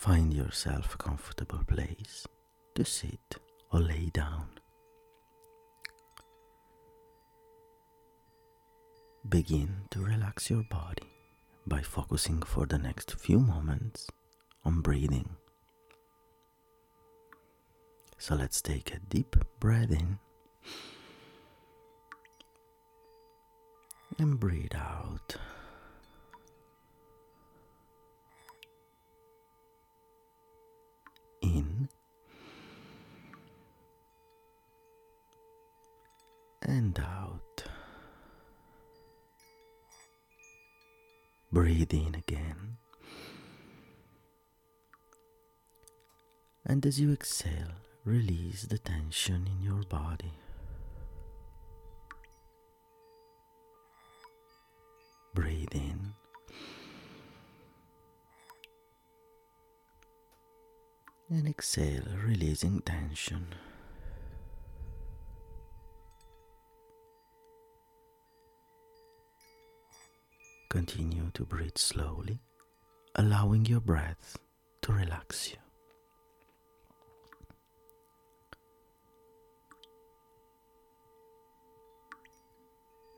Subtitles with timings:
[0.00, 2.26] Find yourself a comfortable place
[2.74, 3.36] to sit
[3.70, 4.48] or lay down.
[9.28, 11.12] Begin to relax your body
[11.66, 14.08] by focusing for the next few moments
[14.64, 15.28] on breathing.
[18.16, 20.18] So let's take a deep breath in
[24.18, 25.36] and breathe out.
[31.42, 31.88] In
[36.62, 37.64] and out.
[41.52, 42.76] Breathe in again.
[46.64, 50.32] And as you exhale, release the tension in your body.
[55.34, 56.09] Breathe in.
[61.32, 63.54] And exhale, releasing tension.
[70.68, 72.40] Continue to breathe slowly,
[73.14, 74.38] allowing your breath
[74.82, 75.58] to relax you.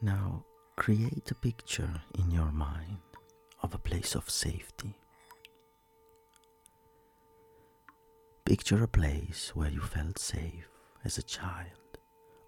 [0.03, 0.45] Now
[0.77, 2.99] create a picture in your mind
[3.63, 5.02] of a place of safety.
[8.53, 10.69] Picture a place where you felt safe
[11.07, 11.97] as a child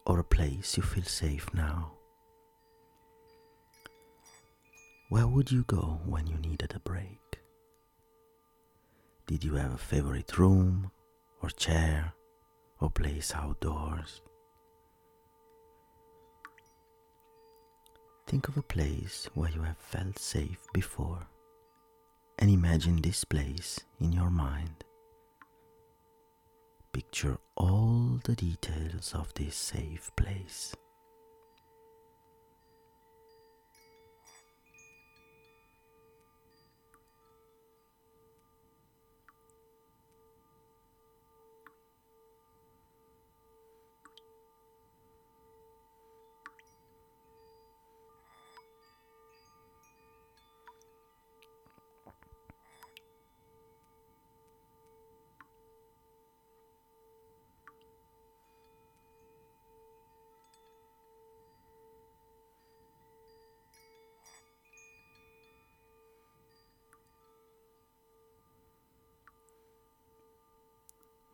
[0.04, 1.92] or a place you feel safe now.
[5.08, 7.40] Where would you go when you needed a break?
[9.26, 10.90] Did you have a favorite room
[11.40, 12.12] or chair
[12.82, 14.20] or place outdoors?
[18.26, 21.26] Think of a place where you have felt safe before
[22.38, 24.84] and imagine this place in your mind.
[26.94, 30.76] Picture all the details of this safe place.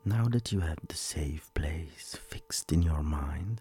[0.05, 3.61] Now that you have the safe place fixed in your mind,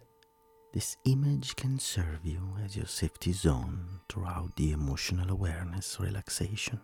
[0.74, 6.80] this image can serve you as your safety zone throughout the emotional awareness relaxation.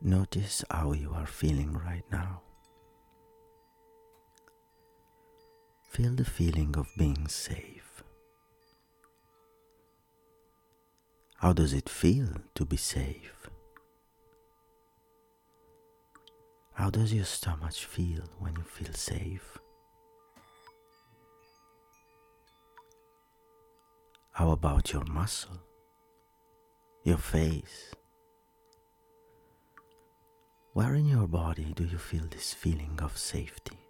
[0.00, 2.42] Notice how you are feeling right now.
[5.82, 8.03] Feel the feeling of being safe.
[11.38, 13.50] How does it feel to be safe?
[16.72, 19.58] How does your stomach feel when you feel safe?
[24.32, 25.60] How about your muscle,
[27.04, 27.92] your face?
[30.72, 33.83] Where in your body do you feel this feeling of safety?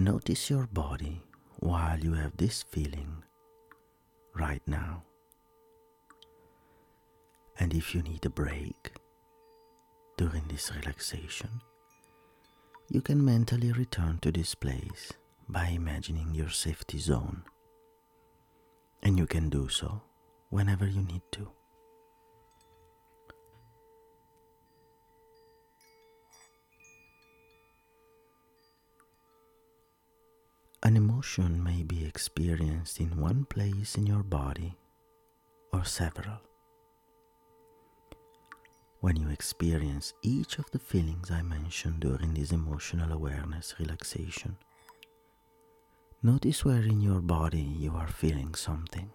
[0.00, 1.20] Notice your body
[1.58, 3.22] while you have this feeling
[4.34, 5.02] right now.
[7.58, 8.92] And if you need a break
[10.16, 11.50] during this relaxation,
[12.88, 15.12] you can mentally return to this place
[15.50, 17.42] by imagining your safety zone.
[19.02, 20.00] And you can do so
[20.48, 21.59] whenever you need to.
[30.82, 34.78] An emotion may be experienced in one place in your body
[35.74, 36.40] or several.
[39.00, 44.56] When you experience each of the feelings I mentioned during this emotional awareness relaxation,
[46.22, 49.10] notice where in your body you are feeling something.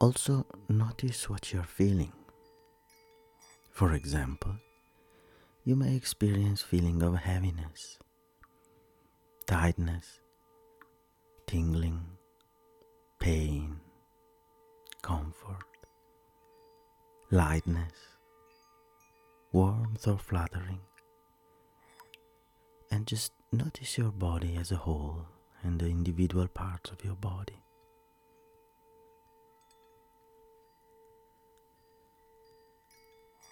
[0.00, 2.12] Also, notice what you're feeling.
[3.72, 4.54] For example,
[5.62, 7.98] you may experience feeling of heaviness,
[9.46, 10.20] tightness,
[11.46, 12.00] tingling,
[13.18, 13.78] pain,
[15.02, 15.66] comfort,
[17.30, 17.92] lightness,
[19.52, 20.80] warmth or fluttering.
[22.90, 25.26] And just notice your body as a whole
[25.62, 27.62] and the individual parts of your body.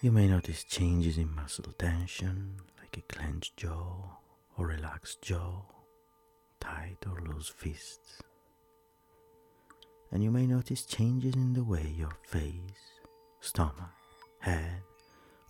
[0.01, 4.15] You may notice changes in muscle tension, like a clenched jaw
[4.57, 5.63] or relaxed jaw,
[6.61, 8.21] tight or loose fists.
[10.09, 13.01] And you may notice changes in the way your face,
[13.41, 13.91] stomach,
[14.39, 14.83] head,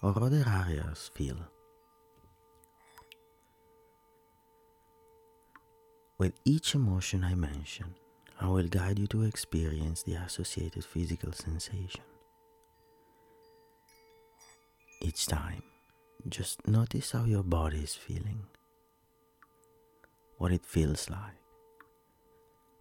[0.01, 1.37] or other areas feel.
[6.17, 7.93] With each emotion I mention,
[8.41, 12.01] I will guide you to experience the associated physical sensation.
[15.01, 15.63] Each time,
[16.27, 18.43] just notice how your body is feeling,
[20.37, 21.39] what it feels like,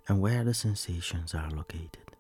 [0.08, 2.16] and where the sensations are located.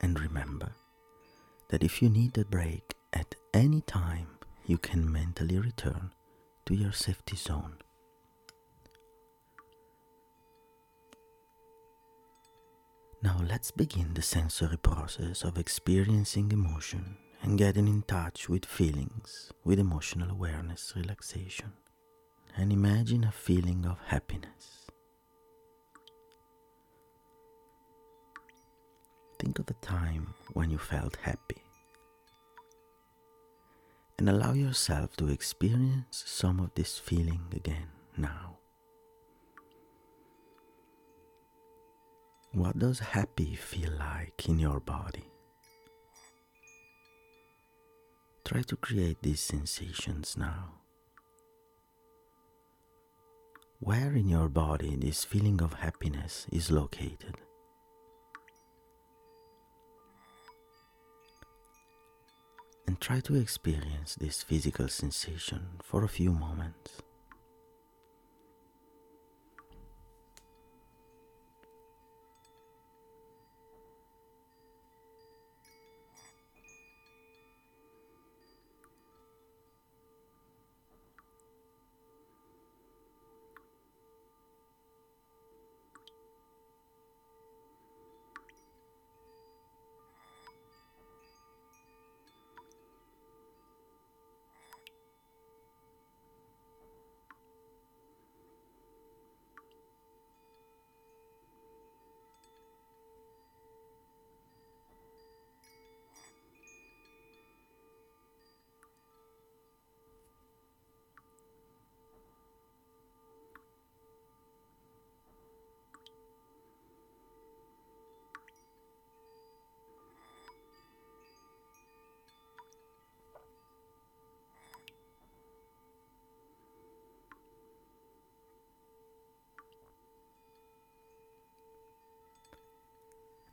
[0.00, 0.72] And remember
[1.68, 4.26] that if you need a break at any time,
[4.66, 6.10] you can mentally return
[6.66, 7.76] to your safety zone.
[13.24, 19.50] Now let's begin the sensory process of experiencing emotion and getting in touch with feelings
[19.64, 21.72] with emotional awareness relaxation.
[22.54, 24.90] And imagine a feeling of happiness.
[29.38, 31.62] Think of a time when you felt happy
[34.18, 37.88] and allow yourself to experience some of this feeling again
[38.18, 38.53] now.
[42.54, 45.28] What does happy feel like in your body?
[48.44, 50.74] Try to create these sensations now.
[53.80, 57.34] Where in your body this feeling of happiness is located?
[62.86, 67.02] And try to experience this physical sensation for a few moments.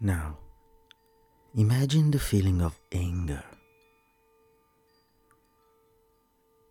[0.03, 0.39] Now,
[1.53, 3.43] imagine the feeling of anger.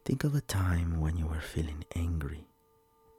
[0.05, 2.49] Think of a time when you were feeling angry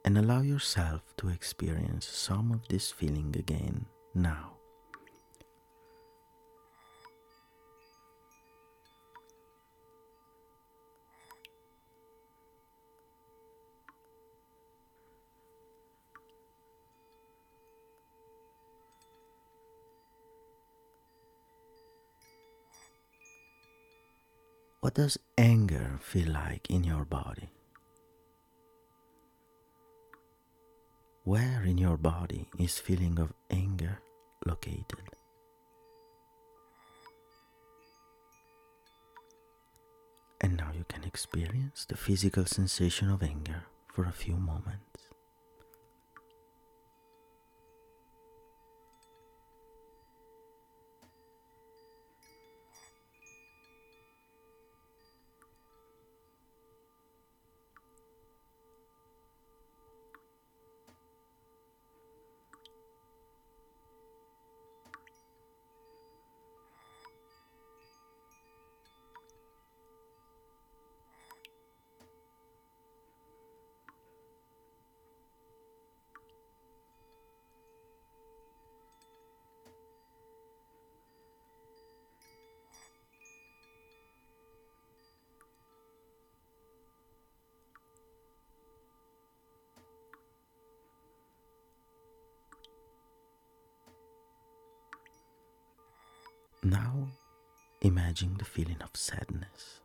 [0.04, 4.52] and allow yourself to experience some of this feeling again now.
[24.82, 27.50] What does anger feel like in your body?
[31.22, 34.00] Where in your body is feeling of anger
[34.44, 35.06] located?
[40.40, 44.91] And now you can experience the physical sensation of anger for a few moments.
[96.64, 97.08] Now
[97.80, 99.80] imagine the feeling of sadness.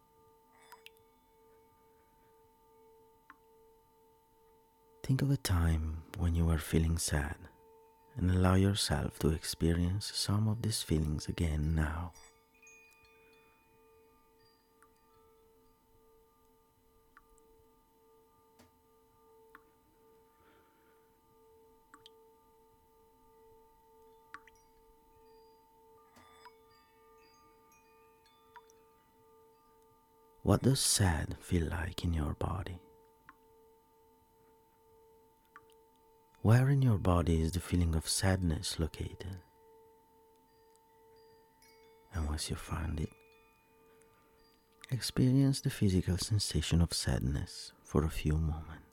[5.03, 7.37] Think of a time when you were feeling sad
[8.15, 12.11] and allow yourself to experience some of these feelings again now.
[30.57, 32.79] What does sad feel like in your body?
[36.41, 39.37] Where in your body is the feeling of sadness located?
[42.11, 43.13] And once you find it,
[44.89, 48.86] experience the physical sensation of sadness for a few moments.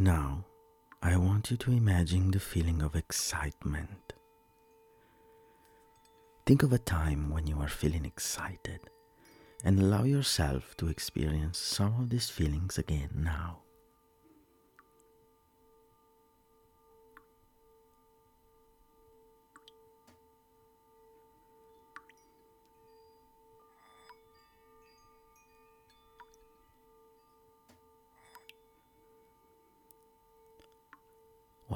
[0.00, 0.46] Now,
[1.02, 4.14] I want you to imagine the feeling of excitement.
[6.46, 8.80] Think of a time when you are feeling excited
[9.62, 13.58] and allow yourself to experience some of these feelings again now.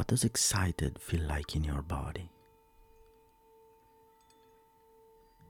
[0.04, 2.30] What does excited feel like in your body?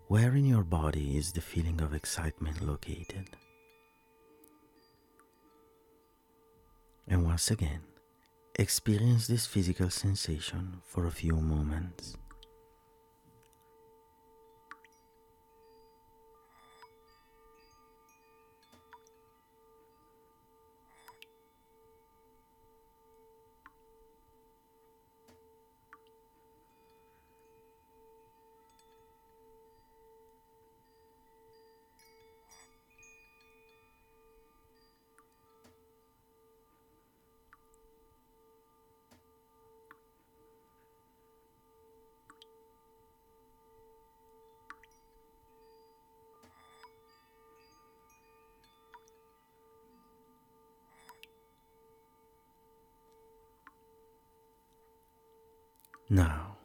[0.06, 3.30] Where in your body is the feeling of excitement located?
[7.08, 7.80] And once again,
[8.54, 12.16] experience this physical sensation for a few moments.
[56.14, 56.59] Now,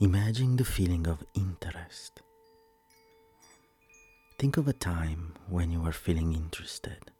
[0.00, 2.22] imagine the feeling of interest.
[4.38, 7.10] Think of a time when you were feeling interested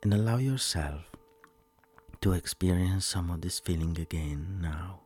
[0.00, 1.10] and allow yourself
[2.20, 5.00] to experience some of this feeling again now.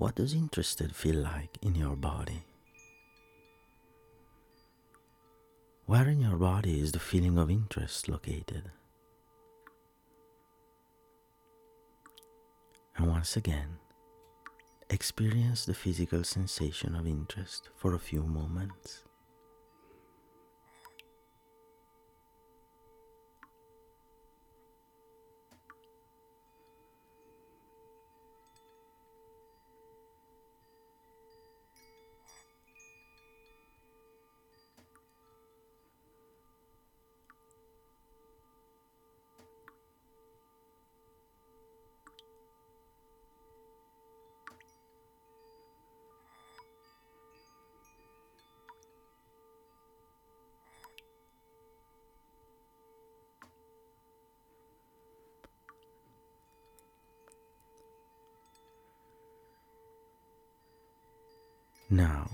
[0.00, 2.42] What does interested feel like in your body?
[5.84, 8.70] Where in your body is the feeling of interest located?
[12.96, 13.76] And once again,
[14.88, 19.04] experience the physical sensation of interest for a few moments.
[61.92, 62.30] Now,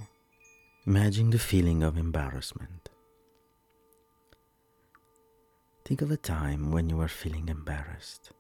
[0.87, 2.91] imagine the feeling of embarrassment.
[5.83, 8.33] Think of a time when you were feeling embarrassed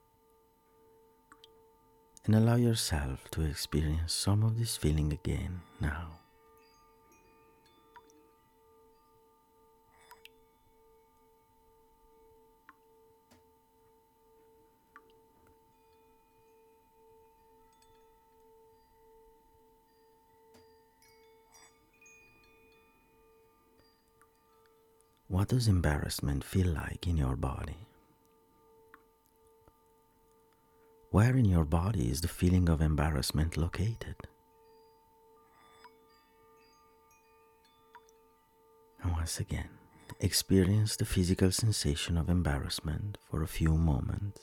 [2.26, 6.18] and allow yourself to experience some of this feeling again now.
[25.36, 27.76] What does embarrassment feel like in your body?
[31.10, 34.16] Where in your body is the feeling of embarrassment located?
[39.02, 39.68] And once again,
[40.20, 44.40] experience the physical sensation of embarrassment for a few moments.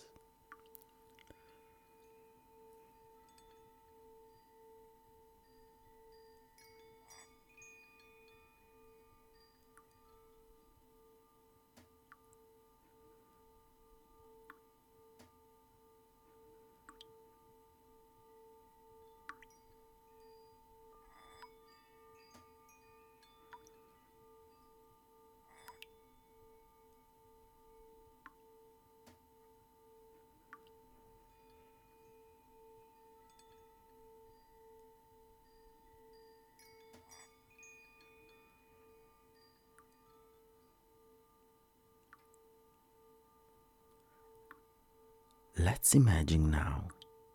[45.59, 46.87] Let's imagine now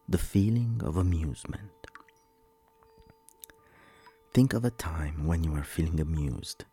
[0.08, 1.70] the feeling of amusement.
[4.34, 6.64] Think of a time when you are feeling amused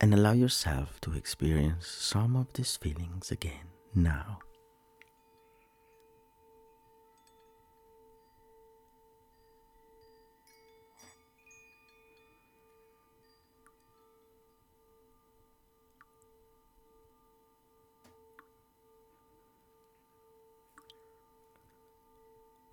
[0.00, 4.38] and allow yourself to experience some of these feelings again now.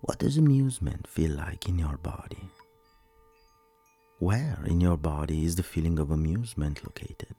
[0.02, 2.48] What does amusement feel like in your body?
[4.18, 7.34] Where in your body is the feeling of amusement located?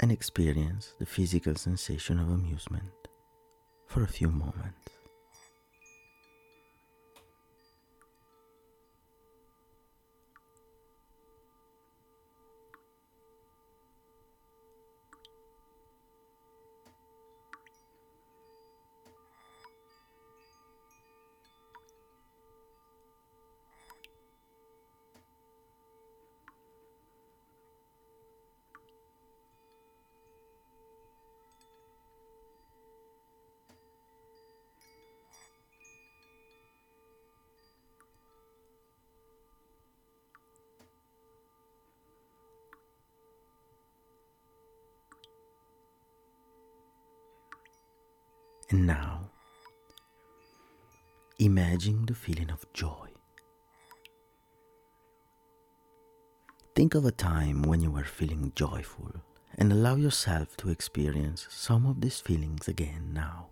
[0.00, 2.92] And experience the physical sensation of amusement
[3.86, 4.95] for a few moments.
[48.70, 49.30] And now,
[51.38, 53.08] imagine the feeling of joy.
[56.74, 59.12] Think of a time when you were feeling joyful
[59.54, 63.46] and allow yourself to experience some of these feelings again now.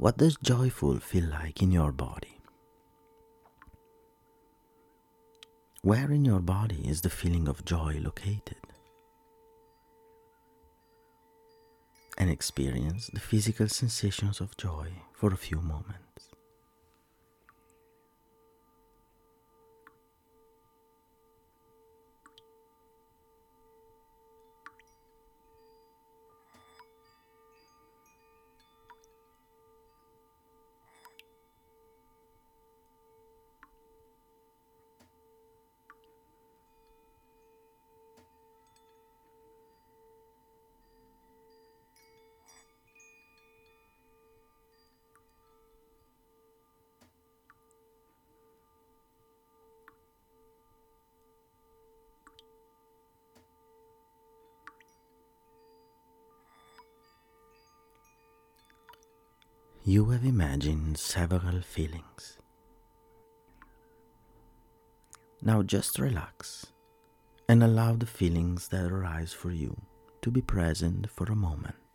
[0.00, 2.38] What does joyful feel like in your body?
[5.82, 8.56] Where in your body is the feeling of joy located?
[12.16, 16.09] And experience the physical sensations of joy for a few moments.
[59.90, 62.38] You have imagined several feelings.
[65.42, 66.66] Now just relax
[67.48, 69.76] and allow the feelings that arise for you
[70.22, 71.89] to be present for a moment.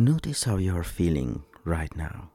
[0.00, 2.30] Notice how you are feeling right now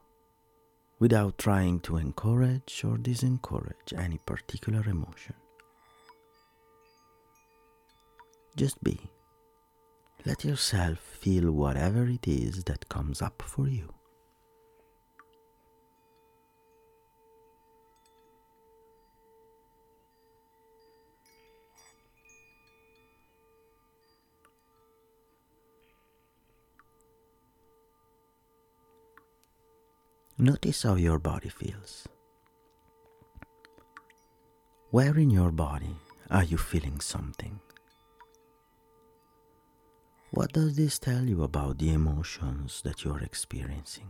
[0.99, 5.34] without trying to encourage or disencourage any particular emotion.
[8.56, 8.99] Just be.
[10.28, 13.91] Let yourself feel whatever it is that comes up for you.
[30.38, 32.10] Notice how your body feels.
[34.91, 35.95] Where in your body
[36.30, 37.58] are you feeling something?
[40.32, 44.10] What does this tell you about the emotions that you're experiencing?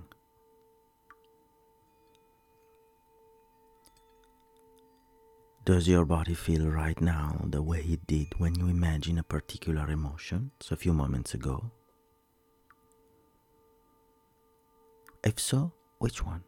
[5.63, 9.91] Does your body feel right now the way it did when you imagine a particular
[9.91, 11.69] emotion a few moments ago?
[15.23, 16.43] If so, which one?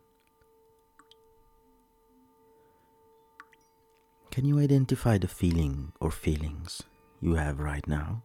[4.31, 6.83] Can you identify the feeling or feelings
[7.21, 8.23] you have right now?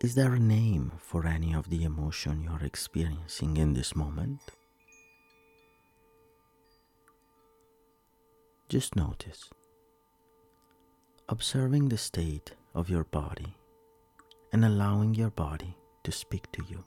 [0.00, 4.40] Is there a name for any of the emotion you're experiencing in this moment?
[8.68, 9.50] Just notice,
[11.30, 13.54] observing the state of your body
[14.52, 16.82] and allowing your body to speak to you.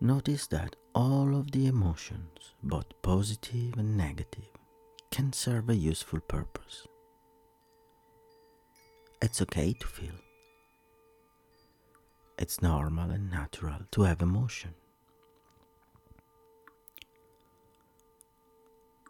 [0.00, 4.50] Notice that all of the emotions, both positive and negative,
[5.10, 6.86] can serve a useful purpose.
[9.20, 10.18] It's okay to feel.
[12.38, 14.74] It's normal and natural to have emotion.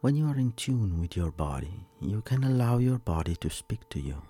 [0.04, 3.88] When you are in tune with your body, you can allow your body to speak
[3.88, 4.20] to you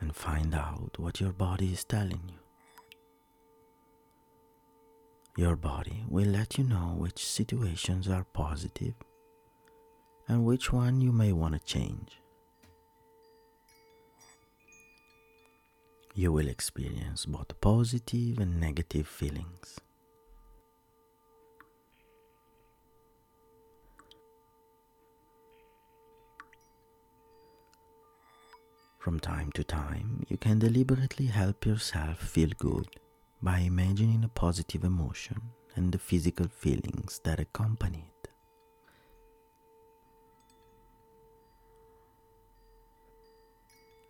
[0.00, 2.38] and find out what your body is telling you.
[5.36, 8.94] Your body will let you know which situations are positive
[10.26, 12.18] and which one you may want to change.
[16.14, 19.80] You will experience both positive and negative feelings.
[29.08, 33.00] From time to time, you can deliberately help yourself feel good
[33.40, 35.40] by imagining a positive emotion
[35.74, 38.28] and the physical feelings that accompany it.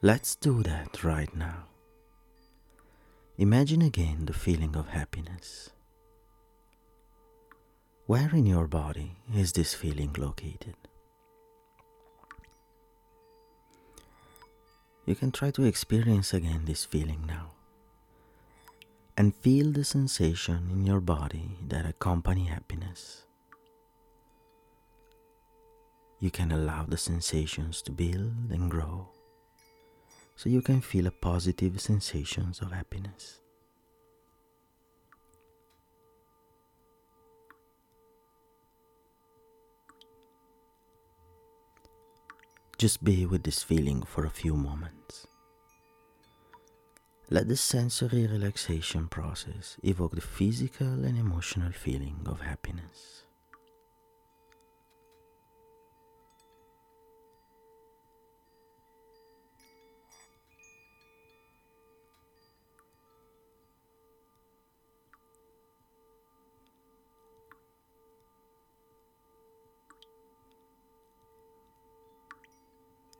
[0.02, 1.66] Let's do that right now.
[3.36, 5.70] Imagine again the feeling of happiness.
[8.06, 10.74] Where in your body is this feeling located?
[15.08, 17.52] You can try to experience again this feeling now
[19.16, 23.24] and feel the sensation in your body that accompany happiness.
[26.20, 29.08] You can allow the sensations to build and grow
[30.36, 33.40] so you can feel a positive sensations of happiness.
[42.78, 45.26] Just be with this feeling for a few moments.
[47.28, 53.24] Let the sensory relaxation process evoke the physical and emotional feeling of happiness.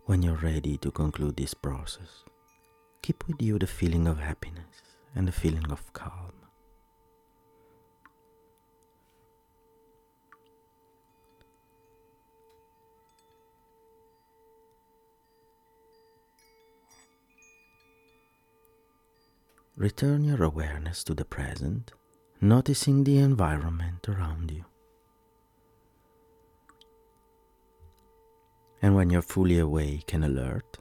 [0.09, 2.25] When you're ready to conclude this process,
[3.03, 4.81] keep with you the feeling of happiness
[5.15, 6.33] and the feeling of calm.
[19.77, 21.93] Return your awareness to the present,
[22.41, 24.65] noticing the environment around you.
[28.83, 30.79] And when you're fully awake and alert,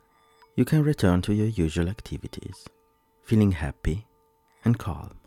[0.56, 2.68] you can return to your usual activities,
[3.24, 4.08] feeling happy
[4.66, 5.20] and calm.